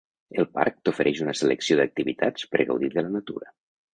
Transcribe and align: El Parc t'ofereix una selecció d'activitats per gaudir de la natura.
El 0.43 0.45
Parc 0.53 0.77
t'ofereix 0.87 1.19
una 1.25 1.35
selecció 1.41 1.77
d'activitats 1.81 2.49
per 2.55 2.65
gaudir 2.73 2.93
de 2.97 3.07
la 3.09 3.15
natura. 3.19 3.55